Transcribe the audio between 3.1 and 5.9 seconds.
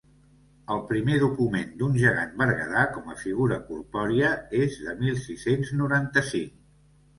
a figura corpòria és de mil sis-cents